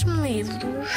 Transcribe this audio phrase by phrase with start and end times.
[0.00, 0.88] Dás-me livros?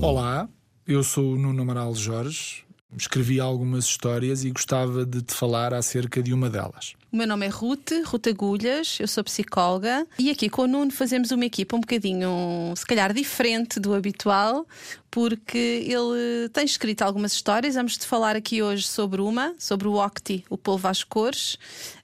[0.00, 0.48] Olá,
[0.86, 2.64] eu sou o Nuno Amaral Jorge.
[2.96, 6.94] Escrevi algumas histórias e gostava de te falar acerca de uma delas.
[7.12, 10.90] O meu nome é Ruth, Ruth Agulhas, eu sou psicóloga e aqui com o Nuno
[10.90, 14.66] fazemos uma equipa um bocadinho, se calhar, diferente do habitual,
[15.10, 17.74] porque ele tem escrito algumas histórias.
[17.74, 21.58] Vamos te falar aqui hoje sobre uma, sobre o Octi, o polvo às cores,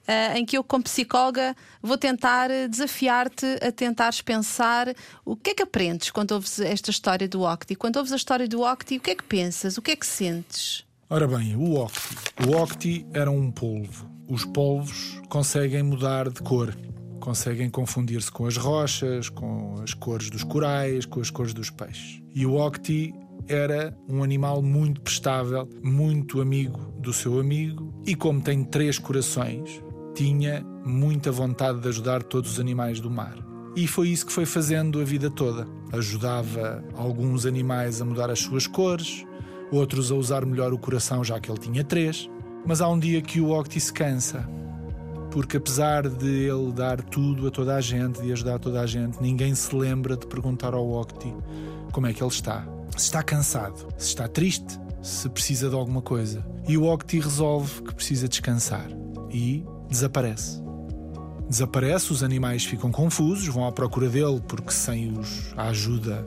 [0.08, 5.54] uh, em que eu, como psicóloga, vou tentar desafiar-te a tentares pensar o que é
[5.54, 7.74] que aprendes quando ouves esta história do Octi.
[7.74, 9.76] Quando ouves a história do Octi, o que é que pensas?
[9.78, 10.84] O que é que sentes?
[11.08, 12.00] Ora bem, o Octi.
[12.46, 16.76] O Octi era um polvo os polvos conseguem mudar de cor.
[17.20, 22.22] Conseguem confundir-se com as rochas, com as cores dos corais, com as cores dos peixes.
[22.34, 23.14] E o Octi
[23.48, 29.82] era um animal muito prestável, muito amigo do seu amigo, e como tem três corações,
[30.14, 33.36] tinha muita vontade de ajudar todos os animais do mar.
[33.76, 35.66] E foi isso que foi fazendo a vida toda.
[35.92, 39.26] Ajudava alguns animais a mudar as suas cores,
[39.72, 42.30] outros a usar melhor o coração, já que ele tinha três.
[42.64, 44.48] Mas há um dia que o Octi se cansa,
[45.30, 49.20] porque apesar de ele dar tudo a toda a gente, de ajudar toda a gente,
[49.20, 51.34] ninguém se lembra de perguntar ao Octi
[51.90, 52.66] como é que ele está.
[52.96, 56.46] Se está cansado, se está triste, se precisa de alguma coisa.
[56.68, 58.88] E o Octi resolve que precisa descansar
[59.34, 60.62] e desaparece.
[61.48, 66.26] Desaparece, os animais ficam confusos, vão à procura dele porque sem os, a ajuda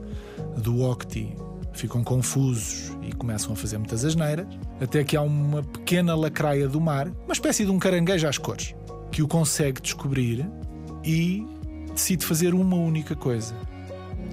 [0.58, 1.36] do Octi
[1.74, 4.48] ficam confusos e começam a fazer muitas asneiras,
[4.82, 8.76] até que há uma pequena lacraia do mar, uma espécie de um caranguejo às cores,
[9.12, 10.46] que o consegue descobrir
[11.04, 11.46] e
[11.94, 13.56] decide fazer uma única coisa,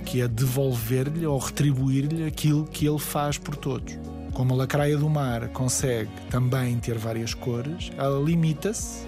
[0.05, 3.99] que é devolver-lhe ou retribuir-lhe aquilo que ele faz por todos.
[4.33, 9.07] Como a lacraia do mar consegue também ter várias cores, ela limita-se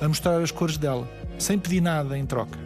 [0.00, 2.58] a mostrar as cores dela, sem pedir nada em troca,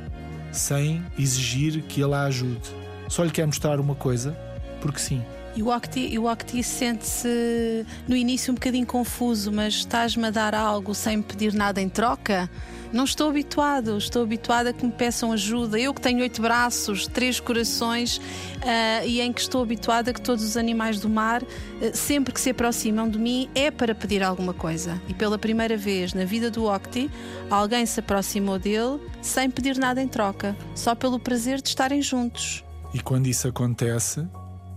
[0.50, 2.70] sem exigir que ele a ajude.
[3.08, 4.36] Só lhe quer mostrar uma coisa
[4.80, 5.22] porque sim.
[5.54, 10.94] E o Octi, Octi sente-se no início um bocadinho confuso, mas estás-me a dar algo
[10.94, 12.48] sem pedir nada em troca?
[12.90, 15.78] Não estou habituado, estou habituada a que me peçam ajuda.
[15.78, 20.20] Eu que tenho oito braços, três corações uh, e em que estou habituada a que
[20.20, 21.46] todos os animais do mar, uh,
[21.94, 25.00] sempre que se aproximam de mim, é para pedir alguma coisa.
[25.08, 27.10] E pela primeira vez na vida do Octi,
[27.50, 32.62] alguém se aproximou dele sem pedir nada em troca, só pelo prazer de estarem juntos.
[32.92, 34.28] E quando isso acontece,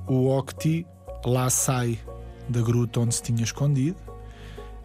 [0.08, 0.86] o Octi
[1.26, 2.00] lá sai
[2.48, 3.98] da gruta onde se tinha escondido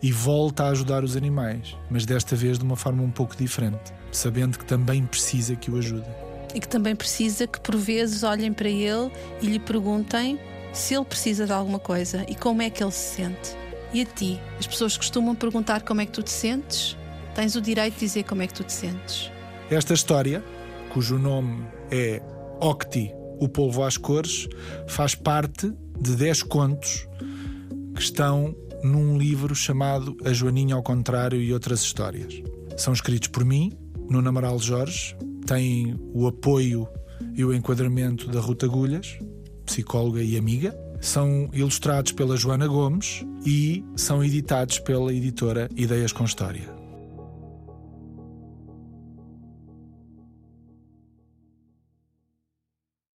[0.03, 3.93] e volta a ajudar os animais, mas desta vez de uma forma um pouco diferente,
[4.11, 6.09] sabendo que também precisa que o ajude.
[6.55, 10.39] E que também precisa que por vezes olhem para ele e lhe perguntem
[10.73, 13.57] se ele precisa de alguma coisa e como é que ele se sente.
[13.93, 14.41] E a ti?
[14.59, 16.97] As pessoas costumam perguntar como é que tu te sentes?
[17.35, 19.31] Tens o direito de dizer como é que tu te sentes.
[19.71, 20.43] Esta história,
[20.93, 22.23] cujo nome é
[22.61, 24.49] Octi o Polvo às Cores
[24.87, 27.09] faz parte de 10 contos
[27.95, 32.43] que estão num livro chamado A Joaninha ao Contrário e Outras Histórias.
[32.77, 33.73] São escritos por mim,
[34.09, 36.89] no Amaral Jorge, têm o apoio
[37.35, 39.19] e o enquadramento da Ruta Agulhas,
[39.67, 40.77] psicóloga e amiga.
[41.01, 46.80] São ilustrados pela Joana Gomes e são editados pela editora Ideias com História.